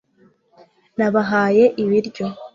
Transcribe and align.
nabahaye 0.97 1.63
ibiryo 1.81 2.25